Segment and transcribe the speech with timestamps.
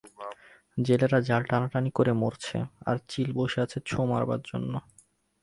[0.77, 2.57] জেলেরা জাল টানাটানি করে মরছে,
[2.85, 4.79] আর চিল বসে আছে ছোঁ মারবার জন্যে।